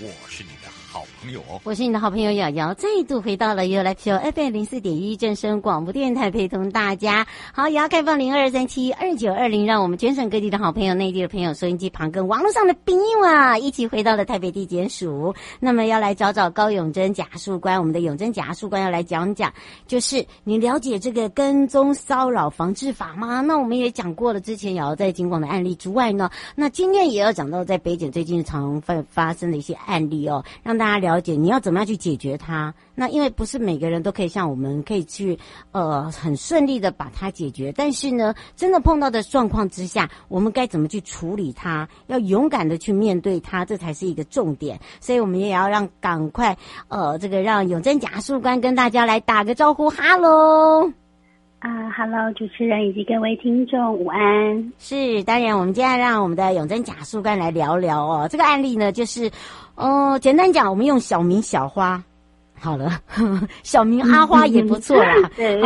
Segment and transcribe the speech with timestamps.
[0.00, 7.26] 我是你的好朋友，我是你的好朋友瑶瑶，再度回到了 You Like Show FM 零四点一正声广播电台，陪同大家。
[7.52, 15.34] 好，也要开放零二三七二九二零，让我们全省各地的好朋友、内地的朋友、收音机旁跟网络上的朋友啊，一起回到了台北地检署。
[15.58, 19.52] 那么要来找找高永珍检察官，我们的永珍检察官要来讲讲，
[19.88, 23.40] 就是你了解这个跟踪骚扰防治法吗？
[23.40, 30.78] 那我们也讲过了，之前瑶瑶在警广的案例之外呢，那今天也要讲到在北检最近常发发生的一些案例哦，让。
[30.78, 32.72] 大家了解你要怎么样去解决它？
[32.94, 35.36] 那因为不是每个人都可以像我们可以去
[35.72, 41.88] 呃很顺利的把它解决，但是呢，真的碰到的状况之下，我们该怎么去处理它？
[42.06, 44.78] 要勇敢的去面对它，这才是一个重点。
[45.00, 50.92] 所以我们也要让赶快呃这个让永贞假树官跟大家来打个招呼，哈喽
[51.60, 54.72] 啊，哈喽主持人以及各位听众午安。
[54.78, 59.30] 是，当然我们今天让我们的永贞假树干来聊聊哦，这个案例呢就是。
[59.80, 62.02] 哦，简单讲，我们用小名小花
[62.60, 63.00] 好了，
[63.62, 65.14] 小明阿花也不错啦。
[65.36, 65.60] 对，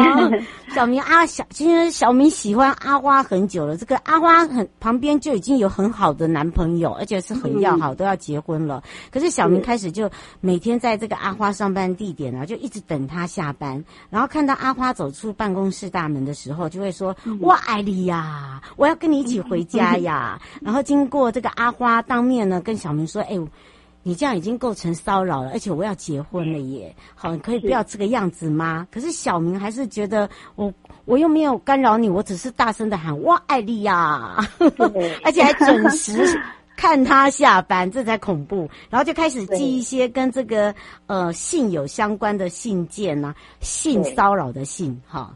[0.75, 3.77] 小明阿小，其实小明喜欢阿花很久了。
[3.77, 8.83] 这个阿花很旁边就已经有很好的男朋友，而且是很要好，都要结婚了。
[9.11, 20.41] 可是小明开始就每天在这个阿花上班地点啊，就一直等他下班，然后看到阿花走出办公室大门的时候，就会说：“我爱你呀，我要跟你一起回家呀。
[20.61, 23.39] ”然后经过这个阿花当面呢，跟小明说：“哎。”
[24.03, 26.95] 你这样已经构成骚扰了，而且我要结婚了耶！
[27.15, 28.87] 好，你可以不要这个样子吗？
[28.91, 30.73] 可是小明还是觉得我
[31.05, 34.37] 我又没有干扰你，我只是大声的喊“哇，爱丽呀”，
[35.25, 36.41] 而且还准时。
[36.83, 38.69] 看他下班，这才恐怖。
[38.91, 40.75] 然后就开始寄一些跟这个
[41.07, 45.33] 呃性有相关的信件呐、啊，性骚扰的信哈，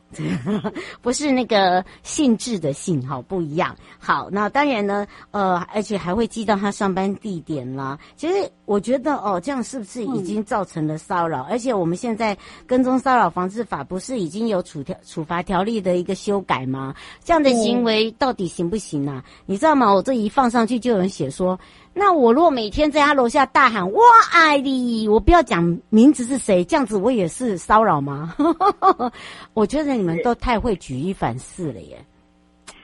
[1.01, 3.77] 不是那个性质的信哈，不一样。
[3.97, 7.97] 好，那当然呢，呃，而且还会寄到他上班地点啦。
[8.17, 11.43] 其实我觉得哦，这样是不是已经造成了骚扰？
[11.45, 16.93] 嗯、而且我们现在跟踪骚扰防治法不是已经有处条处罚条例的一个修改吗？
[17.23, 19.23] 这样的行为到底行不行啊？
[19.47, 19.95] 你知道吗？
[19.95, 21.31] 我这一放上去就有人写。
[21.37, 21.59] 说，
[21.93, 24.01] 那我如果每天在他楼下大喊“我
[24.33, 28.35] 爱你”，我不要讲名字是谁，这样子我也是骚扰吗？
[29.53, 31.99] 我觉得你们都太会举一反四了耶，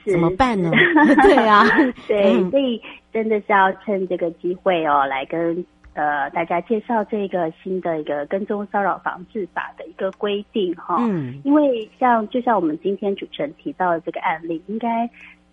[0.07, 0.71] 怎么办呢？
[1.25, 1.65] 对啊，
[2.07, 2.81] 对，所以
[3.13, 5.65] 真的是要趁这个机会哦，来跟
[5.95, 10.99] 呃大家介绍这个新的一个跟踪骚扰防治法的一个规定哈。
[11.01, 15.09] 嗯，因为像就像我们今天主持人提到的这个案例，应该。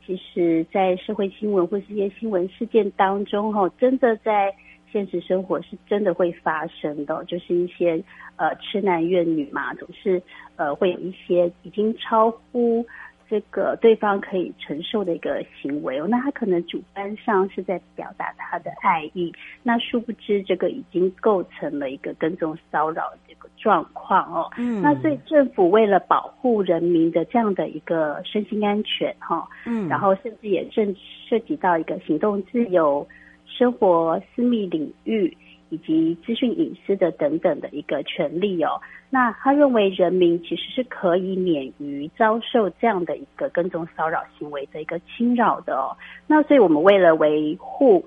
[0.09, 4.52] 其实，在社会新闻或是一些新闻事件当中，哈，真的在
[4.92, 8.03] 现实生活是真的会发生的，就是一些
[8.36, 10.20] 呃痴男怨女嘛，总是
[10.56, 12.84] 呃会有一些已经超乎
[13.29, 19.31] 这个对方可以承受的一个行为哦，那他可能主观上是在表达他的爱意，
[19.63, 23.47] 那殊不知这个已经构成了一个跟踪骚扰这个。
[23.59, 30.96] 状况哦，嗯，那所以政府为了保护人民的这样的一个身心安全哈，嗯，然后甚至也正
[31.28, 33.06] 涉及到一个行动自由、
[33.46, 35.35] 生活私密领域
[35.69, 45.96] 以及资讯隐私的等等的一个权利哦，那他认为人民其实是可以免于遭受这样的一个跟踪骚扰行为的一个侵扰的哦，
[46.28, 48.06] 那所以我们为了维护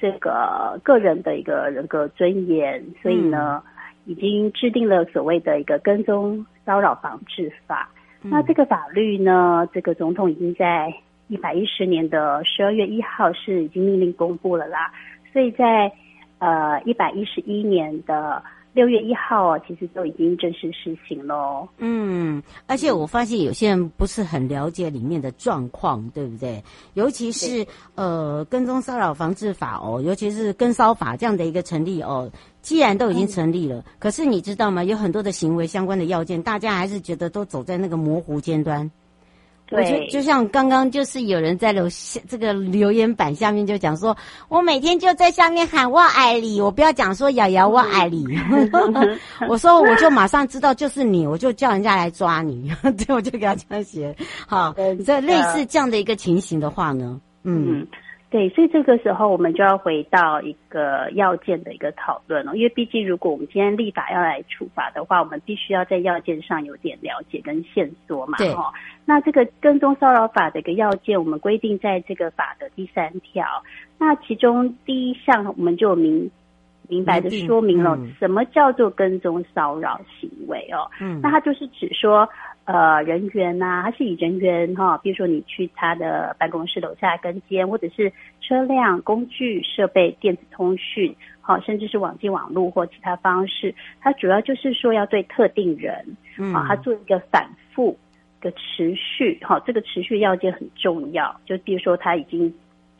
[0.00, 3.62] 这个个人的一个人格尊严，所以呢。
[3.66, 3.72] 嗯。
[4.08, 7.90] 已经制定了所谓的一个跟踪骚扰防治法，
[8.22, 10.90] 嗯、那这个法律呢，这个总统已经在
[11.26, 14.90] 一百一十年的十二月一号是已经命令公布了啦，
[15.30, 15.92] 所以在
[16.38, 18.42] 呃一百一十一年的。
[18.74, 21.66] 六月一号啊，其实都已经正式实行喽。
[21.78, 26.62] 嗯，而且我发现有些人不是很了解里面的状况，对不对？
[26.94, 27.66] 尤其是
[27.96, 32.30] 呃，跟踪骚扰防治法哦，尤其是跟骚法这样的一个成立哦，
[32.62, 34.84] 既然都已经成立了，嗯、可是你知道吗？
[34.84, 38.88] 有很多的行为相关的要件，大家还是觉得都走在那个模糊尖端。
[39.68, 44.16] 对，我就就像刚刚就是有人在留下这个留言板下面就讲说，
[44.48, 48.24] 我每天就在下面喊我爱你，我不要讲说瑶瑶我爱你，
[49.48, 54.16] 我说我就马上知道就是你，我就叫人家来抓你， 对，我就给他这样写。
[54.46, 54.74] 好，
[55.04, 57.86] 这类似这样的一个情形的话呢，嗯。
[58.30, 68.36] 对，所以这个时候我们就要回到一个要件的一个讨论了，因为毕竟如果我们今天立法要来处罚的话，我们必须要在要件上有点了解跟线索嘛。
[68.36, 68.52] 对。
[68.52, 68.70] 哦，
[69.06, 73.46] 那这个跟踪骚扰法的一个要件，我们规定在这个法的第三条，
[73.96, 76.30] 那其中第一项我们就明
[76.86, 80.84] 明白的说明了什么叫做跟踪骚扰行为哦。
[81.00, 81.18] 嗯。
[81.22, 82.28] 那它就是指说。
[82.68, 88.12] 呃人员呐、啊，他是以人员哈，比如说你去他的办公室楼下跟监，或者是
[88.42, 96.04] 车辆、工具、设备、电子通讯，好，甚至是网际网络或其他方式，它主要就是说要对特定人，
[96.36, 97.96] 嗯，啊，他做一个反复
[98.42, 102.52] 的持续，哈，这个持续要件很重要，就比如说他已经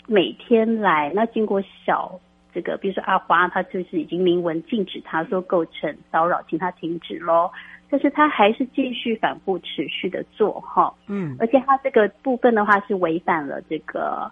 [0.06, 2.18] 每天来，那经过小。
[2.50, 7.50] 这个，比如说阿花，他就是已经明文禁止他说构成骚扰，请他停止喽。
[7.90, 14.30] 但是他还是继续反复持续的做哈，嗯，而且他这个部分的话是违反了这个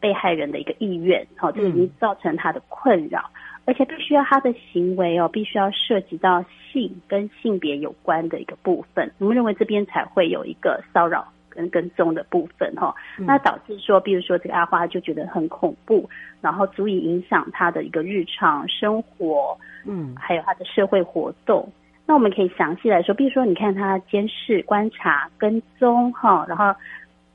[0.00, 3.30] 被害人的一个意愿，好，这个已经造成他的困扰，
[3.64, 11.28] 而且必须要他的行为哦，必须要涉及到性跟性别有关的一个部分，我们认为这边才会有一个骚扰。
[11.56, 16.10] 跟跟踪的部分哈，那导致说，比如说这个阿花就觉得很恐怖，
[16.40, 21.70] 然后足以影响他的一个日常生活，嗯，还有他的社会活动。
[22.06, 26.74] 那我们可以详细来说，比如说你看他监视、观察、跟踪哈，然后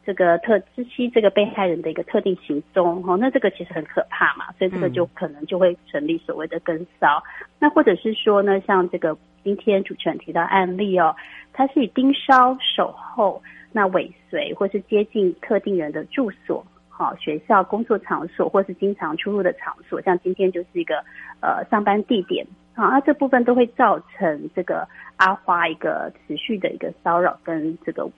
[0.06, 7.24] 这个特知悉这个被害人的一个特定行踪哈，那这个其实很可怕嘛，所以这个就可能就会成立所谓的跟骚。
[7.60, 11.16] 那或者是说呢，像这个今天主持人提到案例哦，
[11.54, 13.42] 他是以盯梢、守候。
[13.72, 21.06] 那尾随或是接近特定人的住所，好，学校、工作场所，或是经常出入的场所，像今天就是一个
[21.40, 22.44] 呃上班地点，
[22.74, 24.88] 好，那这部分都会造成这个
[25.18, 28.10] 阿花一个持续的一个骚扰跟这个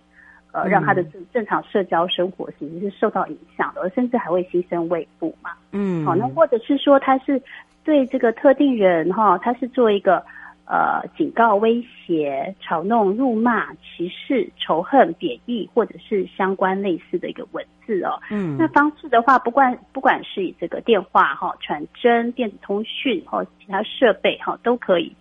[0.52, 7.42] 呃让他的正正常社交生活其实是受到影响的，而甚至还会牺牲胃部嘛，嗯，好，那或者是说他是
[7.84, 10.24] 对这个特定人哈，他是做一个。
[10.66, 18.18] 呃，警告、威胁、嘲弄、辱骂、歧视、仇恨、贬义，或者是相关类似的一个文字哦。
[18.30, 25.14] 嗯，那方式的话，不管不管是以这个电话哈、传真、电子通讯或其他设备哈，都可以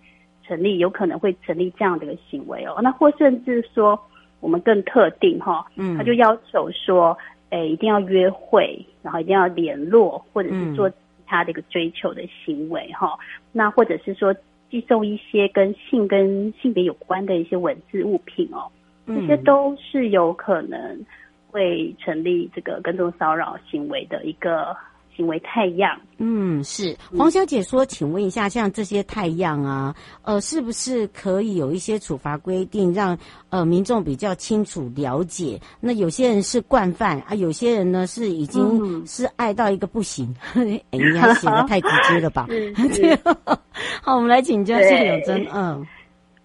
[0.47, 2.79] 成立，有可能会成立这样的一个行为哦。
[2.81, 3.99] 那或甚至说，
[4.39, 7.17] 我们更特定哈，嗯，他就要求说，
[7.49, 10.95] 诶，一定要约会，然后一定要联络，或者是做其
[11.25, 13.17] 他的一个追求的行为哈。
[13.51, 14.33] 那或者是说。
[14.71, 18.71] 寄送一些跟性跟性别有关的一些文字物品哦，
[19.05, 21.05] 这些都是有可能
[21.47, 24.75] 会成立这个跟踪骚扰行为的一个。
[25.21, 26.97] 行为太阳，嗯，是。
[27.15, 33.15] 黄小姐说，请问一下，像这些太阳啊，呃，是不是可以有一些处罚规定，让
[33.51, 35.61] 呃民众比较清楚了解？
[35.79, 42.47] 那有些人是惯犯啊，有些人呢是已经是爱到一个不行， 哎、嗯，你还写得太直接了吧？
[44.01, 45.85] 好，我们来请教谢永珍，嗯，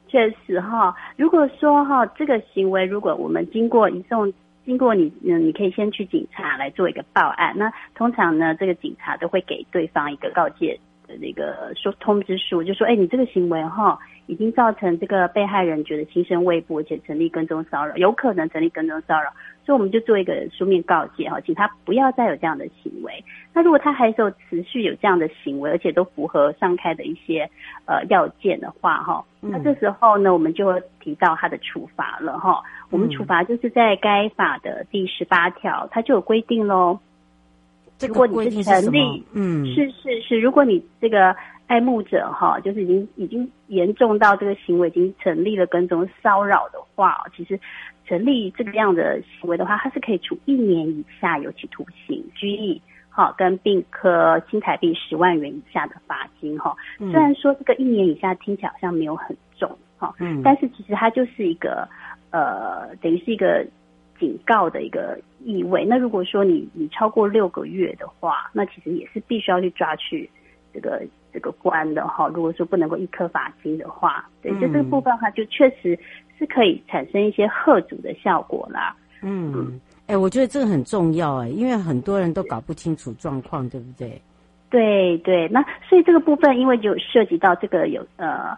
[0.06, 4.30] 确实哈，如果说哈这个行为，如果我们经过移送。
[4.66, 7.54] 经过你，嗯，你可以先去警察来做一个报案。
[7.56, 13.96] 那通常呢，这个警察都会给对方一个告诫的那个说通知书，就说，哎，你这个行为哈，
[14.26, 19.32] 已经造成这个被害人觉得心生畏怖，而且成立跟踪骚扰，有可能成立跟踪骚扰。
[19.64, 23.24] 所以我们就做一个书面告诫哈，请他不要再有这样的行为。
[23.52, 27.48] 那如果他还是有持续有这样的行为，而且都符合上开的一些
[27.84, 32.62] 呃要件的话哈，那这时候呢，我们就会提到他的处罚了哈。
[32.90, 36.98] 我们处罚就是在该法的第十八条，它就有规定喽。
[38.00, 41.34] 如果你是成立，嗯，是是是，如果你这个
[41.66, 47.58] 爱慕者哈，就是已经已经严重到这个行为已经成立了跟踪骚扰的话，其实。
[48.08, 52.80] 成立这个样的行为的话，它是可以处一年以下有期徒刑、拘役，
[53.10, 56.76] 好，跟并科新台币十万元以下的罚金，哈。
[56.98, 61.88] 虽然说这个一年以下听起来好像没有很重，哈，嗯，但是其实它就是一个，
[62.30, 63.66] 呃，等于是一个
[64.18, 65.84] 警告的一个意味。
[65.84, 70.28] 那如果说你你超过六个月的话，那其实也是必须要去抓去
[70.72, 71.02] 这个
[71.32, 72.28] 这个关的，哈。
[72.28, 75.98] 如果说不能够一颗罚金的话，对，就这个部分的话，就确实。
[76.38, 78.94] 是可以产生一些吓阻的效果啦。
[79.22, 84.20] 嗯，哎、欸，我觉得这个很重要哎，因为很多人都搞不清楚状况，对不对？
[84.68, 88.54] 对对，那所以这个部分，因为就涉及到这个有呃，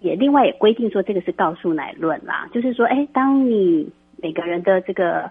[0.00, 5.30] 也另外也规定说这个是告诉乃论啦，就是说，哎、欸，当你每个人的这个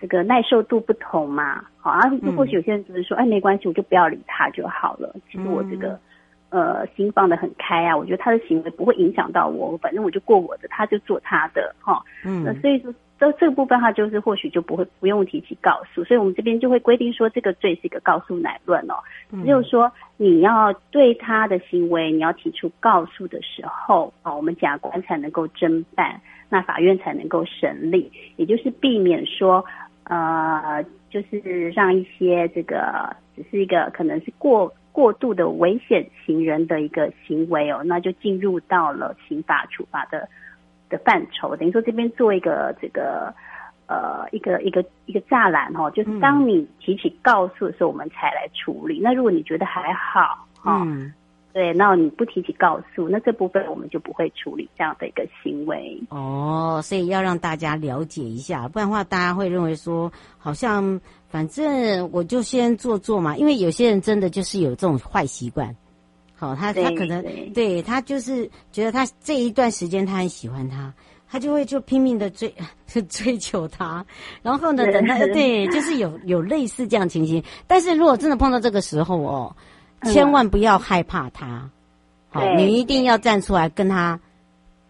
[0.00, 2.00] 这个耐受度不同嘛，好啊，
[2.36, 5.14] 或许有些人只是说，哎、欸，没关系，我就不要理他就好了。
[5.30, 5.88] 其实我这个。
[5.88, 6.00] 嗯
[6.48, 18.94] 呃，心放得很开啊，我觉得他的行为不会影响到我，反正我就过我的，他就做他的，哈，嗯，那所以说，这这个部分，他就是或许就不会不用提起告诉，所以我们这边就会规定说，这个罪是一个告诉乃论哦，
[19.42, 29.64] 只有说你要对他的行为你要提出告诉的时候，啊，我们检察官才能够侦办，那法院才能够审理，也就是避免说，
[30.04, 34.72] 呃，就是让一些这个只是一个可能是过。
[34.96, 40.26] 过度的危险行人的一个行为哦，那就进入到了刑法处罚的
[40.88, 43.34] 的范畴，等于说这边做一个这个
[43.86, 49.00] 呃一个一个一个栅栏哈，就是当你提起告诉的时候，我们才来处理。
[49.00, 50.82] 嗯、那如果你觉得还好哈。
[50.86, 51.12] 嗯
[51.56, 55.98] 对，那你不提起告诉，那这部分我们就不会处理这样的一个行为。
[56.10, 61.00] 哦，所以要让大家了解一下，不然的话大家会认为说，好像
[61.30, 63.38] 反正我就先做做嘛。
[63.38, 65.74] 因为有些人真的就是有这种坏习惯，
[66.36, 70.92] 好，他他可能对，他就是觉得他这一段时间他很喜欢他，
[71.28, 72.54] 他就会就拼命的追
[73.08, 74.04] 追求他，
[74.42, 77.42] 然后呢，等他对，就是有有类似这样情形。
[77.66, 79.56] 但是如果真的碰到这个时候哦。
[80.12, 81.68] 千万不要害怕他，
[82.28, 84.20] 好，你一定要站出来跟他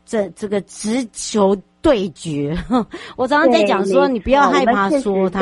[0.05, 2.55] 这这个直球对决。
[3.17, 5.41] 我常常在讲说，你不要害怕说他，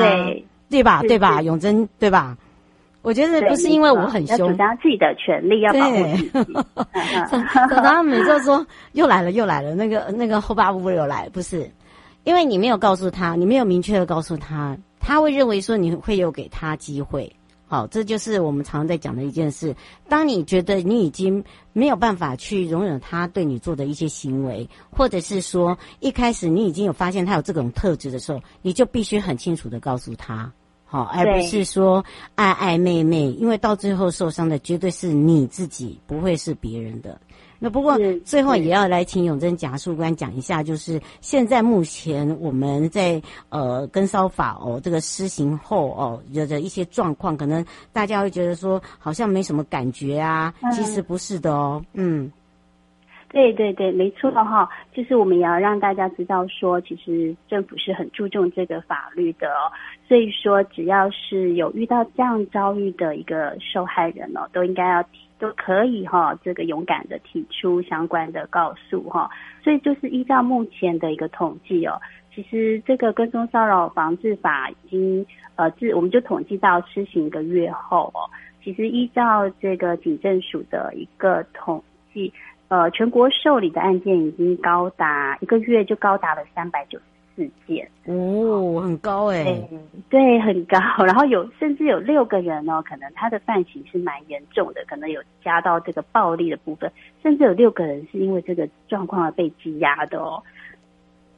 [0.68, 1.00] 对吧？
[1.08, 1.40] 对吧？
[1.40, 2.36] 永贞，对吧？
[3.04, 6.30] 我觉得不是因为我很凶，主张自己的权利要保护自己。
[7.76, 11.70] 然后每次说又来了又来了，那个那个后八部又来，不是
[12.24, 17.30] 因为你没有告诉他，你没有明确的告诉他，他会认为说你会有给他机会。
[17.66, 19.74] 好，这就是我们常常在讲的一件事。
[20.08, 30.52] 当你觉得你已经没有办法去容忍他对你做的一些行为，或者是说一开始你已经有发现他有这种特质的时候，你就必须很清楚的告诉他，
[30.94, 32.04] 好，而不是说
[32.36, 37.20] 爱爱妹妹，因为到最后受伤的绝对是你自己，不会是别人的。
[37.58, 52.30] 那不过最后也要来请永贞检察官讲一下，就是现在目前我们在呃跟烧法哦这个施行后哦有的一些状况，可能大家会觉得说好像没什么感觉啊，其实不是的哦，嗯，
[53.34, 59.68] 对对对，没错哈，就是我们也要让大家知道说，其实政府是很注重这个法律的哦，
[60.08, 65.04] 所以说只要是有遇到这样遭遇的一个受害人哦，都应该要。
[65.36, 69.28] 都可以哈，这个勇敢的提出相关的告诉哈，
[69.62, 72.00] 所以就是依照目前的一个统计哦，
[72.32, 75.26] 其实这个跟踪骚扰防治法已经
[75.56, 78.30] 呃自我们就统计到施行一个月后哦，
[78.62, 81.82] 其实依照这个警政署的一个统
[82.14, 82.32] 计，
[82.68, 87.04] 呃，全国受理的案件已经高达一个月就高达了三百九十。
[87.36, 89.68] 四件哦，很高哎、欸，
[90.08, 90.78] 对，很高。
[91.04, 96.88] 然后有甚至有六个人哦，可能他的犯行是蛮严重的，可能有加到这个暴力的部分，
[97.24, 100.40] 甚至有六个人是因为这个状况而被羁押的哦。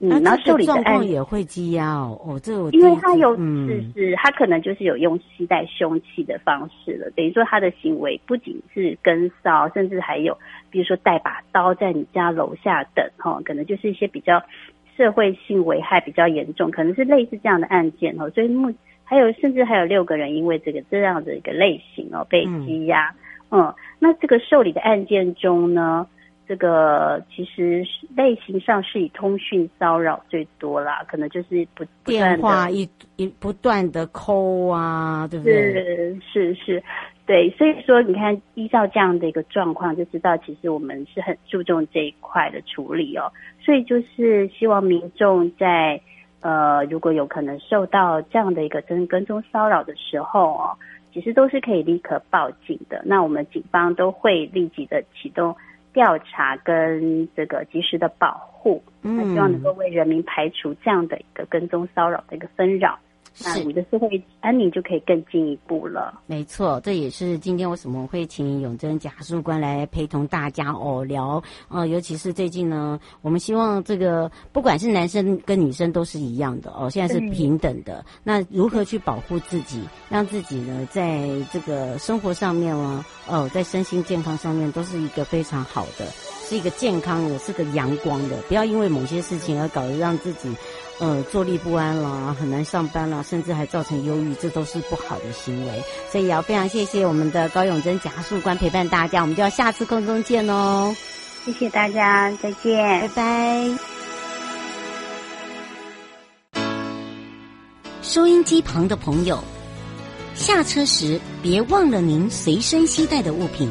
[0.00, 2.20] 嗯，然后受理的案也会积压哦。
[2.26, 10.36] 哦，这我因为他有是是，他可能就是有用携带凶器的方式了，等于说他的行为不仅是跟骚，甚至还有
[10.70, 14.42] 比如说带把刀在你家楼下等哈，可能就是一些比较。
[14.96, 18.72] 社会性危害比较严重，可能是类似这样的案件哦，所以目
[19.04, 23.14] 还有甚至还有六个人因为这个这样的一个类型哦被羁押，
[23.50, 26.06] 嗯，嗯，那这个受理的案件中呢，
[26.48, 27.84] 这个其实
[28.16, 35.74] 类型上是以通讯骚扰最多啦，可能就是不电话一一不断的 call 啊，对不对？
[35.74, 36.82] 是是是。
[37.26, 43.32] 对，所以说你看，依照这样的一个状况，就知道其实我们是很注重这一块的处理哦。
[43.60, 46.00] 所以就是希望民众在
[46.38, 50.78] 呃，如果有可能受到这样的一个跟跟踪骚扰的时候哦，
[51.12, 53.02] 其实都是可以立刻报警的。
[53.04, 55.56] 那我们警方都会立即的启动
[55.96, 62.98] 调查跟这个及时的保护，那希望能够为人民排除这样的一个跟踪骚扰的一个纷扰。
[63.44, 66.20] 那你的社会安宁就可以更进一步了。
[66.26, 71.42] 没错，这也是今天为什么会请永贞检察官来陪同大家哦聊。
[71.68, 78.04] 呃，尤其是最近呢，我们希望这个不管是男生跟女生都是一样的哦，现在是平等的。
[78.24, 86.06] 那如何去保护自己，让自己呢，在这个生活上面呢，哦，在身心健康上面都是一个非常好的，
[86.48, 88.36] 是一个健康的，是个阳光的。
[88.48, 90.50] 不要因为某些事情而搞得让自己。
[90.98, 95.82] 呃，坐立不安了，很难上班了，甚至还造成忧郁，这都是不好的行为。
[96.10, 100.96] 所以也要非常谢谢我们的高永贞检察官陪伴大家，我们就要下次空中见哦。
[101.44, 103.70] 谢谢大家，再见，拜拜。
[108.00, 109.38] 收音机旁的朋友，
[110.34, 113.70] 下车时别忘了您随身携带的物品。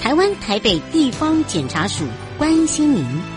[0.00, 2.04] 台湾台北地方检察署
[2.38, 3.33] 关心您。